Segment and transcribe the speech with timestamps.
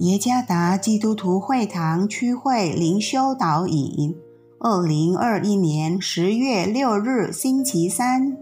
[0.00, 4.16] 耶加达基督徒会堂区会灵修导引，
[4.58, 8.34] 二零二一年十月六日星期三，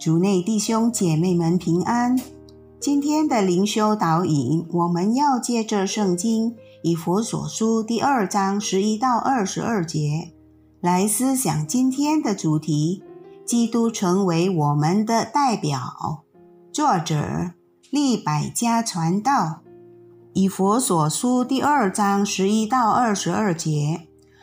[0.00, 2.20] 主内弟兄姐妹们平安。
[2.80, 10.32] 今天的灵修导引，我们要借着圣经以佛所书第二章十一到二十二节
[10.80, 13.04] 来思想今天的主题：
[13.44, 16.24] 基督成为我们的代表。
[16.72, 17.52] 作者
[17.92, 19.60] 利百家传道。
[20.38, 24.02] 以佛所书第二章十一到二十二节，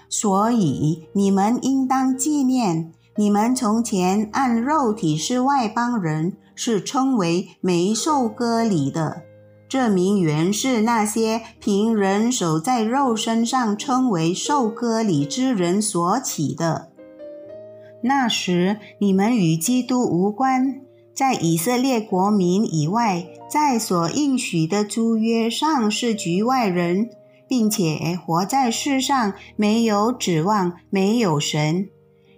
[0.09, 9.21] 所以你们应当纪念，你们从前按肉体是外邦人，是称为没受割礼的。
[9.69, 16.89] 这名原是那些凭人手在肉身上称为受割礼之人所起的。
[18.03, 20.81] 那时你们与基督无关。
[21.15, 27.09] 在以色列国民以外，在所应许的租约上是局外人，
[27.47, 31.87] 并且活在世上没有指望，没有神。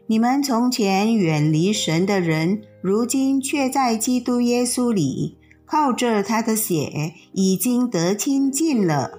[0.08, 9.18] 你们从前远离神的人，如今却在基督耶稣里，靠着他的血已经得亲近了。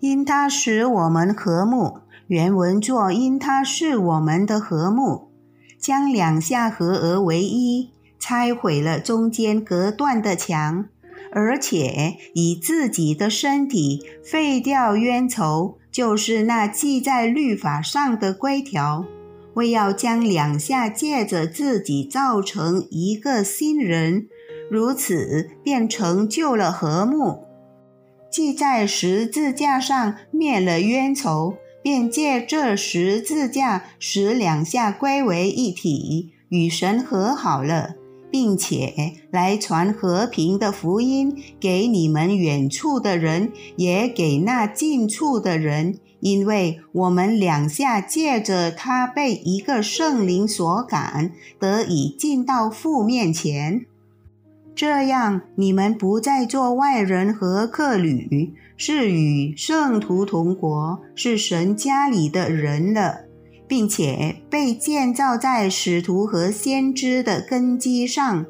[0.00, 5.28] 因他使我们和睦，原文作因他是我们的和睦，
[5.78, 7.90] 将两下合而为一。
[8.28, 10.86] 拆毁了中间隔断的墙，
[11.30, 19.04] 而且以自己的身体废掉冤仇，就是那记在律法上的规条，
[19.54, 24.26] 为要将两下借着自己造成一个新人，
[24.68, 27.44] 如此便成就了和睦。
[28.28, 37.94] 记在十字架上灭了冤仇，便借这十字架使两下归为一体，与神和好了。
[38.36, 53.86] 并且来传和平的福音给你们远处的人，也给那近处的人，因为我们两下借着他被一个圣灵所感，得以进到父面前。
[54.74, 63.20] 这样，你们不再做外人和客旅，是与圣徒同国，是神家里的人了。
[63.68, 68.46] 并且被建造在使徒和先知的根基上，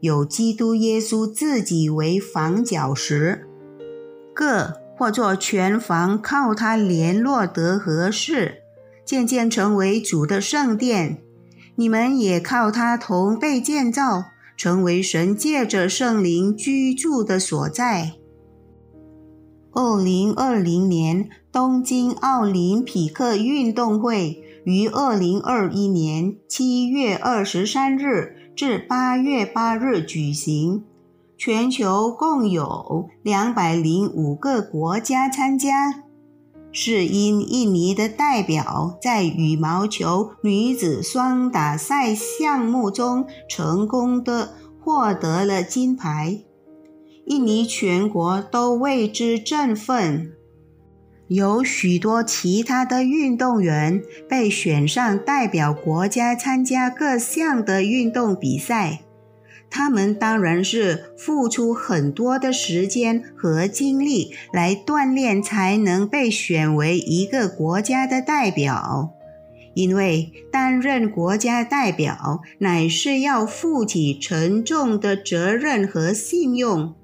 [0.00, 3.46] 有基督耶稣自己为房角石，
[4.34, 8.62] 各或作全房，靠他联络得合适，
[9.04, 11.18] 渐渐成为主的圣殿。
[11.76, 14.24] 你们也靠他同被建造，
[14.56, 18.14] 成为神借着圣灵居住的所在。
[19.72, 24.42] 二零二零年东京奥林匹克运动会。
[24.66, 30.82] 于二零二一年七月二十三日至八月八日举行，
[31.38, 36.02] 全球共有两百零五个国家参加。
[36.72, 46.40] 是因印尼的代表在羽毛球女子双打赛项目中成功的获得了金牌，
[47.26, 50.32] 印尼全国都为之振奋。
[51.28, 59.00] 有许多其他的运动员被选上代表国家参加各项的运动比赛，
[59.68, 69.10] 他们当然是付出很多的时间和精力来锻炼，才能被选为一个国家的代表。
[69.74, 76.94] 因为担任国家代表乃是要负起沉重的责任和信用。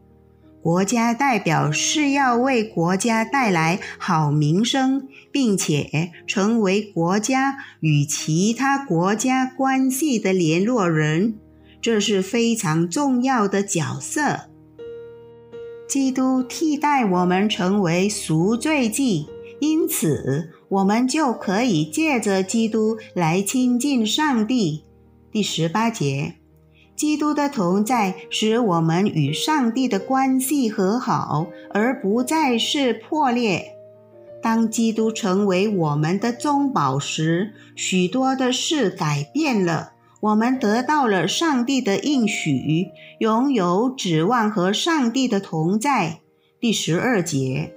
[0.63, 11.35] 国家代表是要为国家带来好名声，并且成为国家与其他国家关系的联络人，
[11.81, 14.43] 这是非常重要的角色。
[15.89, 19.27] 基督替代我们成为赎罪祭，
[19.61, 24.85] 因此我们就可以借着基督来亲近上帝。
[25.33, 26.42] 第十八节。
[26.95, 33.77] 基督的同在使我们与上帝的关系和好，而不再是破裂。
[34.43, 39.93] 当基督成为我们的中宝时，许多的事改变了。
[40.21, 46.21] 我们得到了上帝的应许，拥有指望和上帝的同在。
[46.61, 47.73] 第十二节，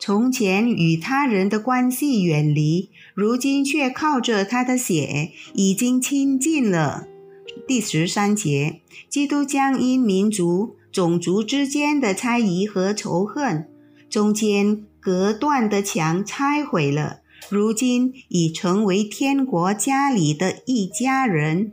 [0.00, 7.06] 从前与他人的关系远离，如今却靠着他的血已经亲近了。
[7.66, 13.66] 第十三节，基督将因民族、种族之间的猜疑和仇恨，
[14.10, 21.72] 中间隔断的墙拆毁了，如今已成为天国家里的一家人。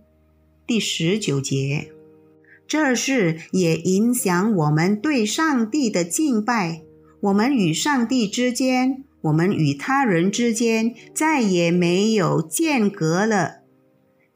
[0.65, 1.91] 第十九节，
[2.65, 6.83] 这事也影响我们对上帝的敬拜。
[7.19, 13.60] 我们与上帝之间，我们与他人之间再也没有间隔了。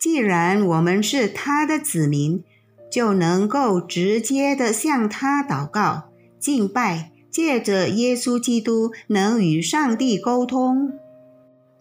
[0.05, 2.43] 既然我们是他的子民，
[2.91, 6.09] 就能够直接的向他祷告、
[6.39, 10.91] 敬拜，借着耶稣基督能与上帝沟通。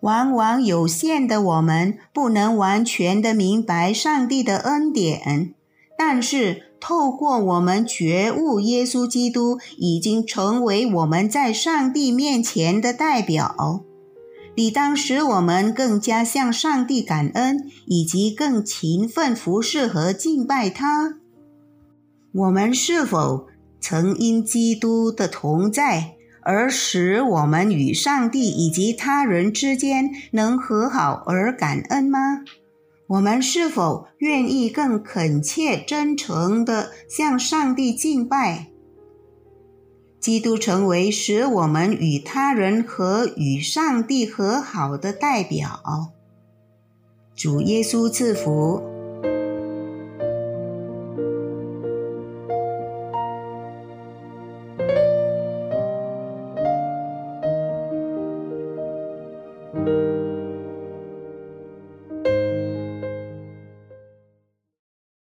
[0.00, 5.52] 往往有限的我们不能完全的明白上帝的恩典，
[5.98, 13.84] 但是透过我们觉悟，耶稣基督已经成为我们在上帝面前的代表，
[14.54, 21.14] 理当使我们更加向上帝感恩，以及更勤奋服侍和敬拜他。
[22.32, 23.46] 我们是否
[23.80, 26.12] 曾因基督的同在？
[26.46, 32.18] 而使我们与上帝以及他人之间能和好而感恩吗？
[33.06, 38.66] 我们是否愿意更恳切、真诚地向上帝敬拜？
[40.24, 46.14] 基督成为使我们与他人和与上帝和好的代表。
[47.36, 48.93] 主耶稣赐福。